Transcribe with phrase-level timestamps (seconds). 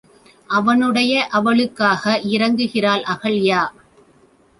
[0.49, 2.21] அவனுடைய அவளுக்காக
[2.31, 3.61] இரங்குகிறாள் அகல்யா.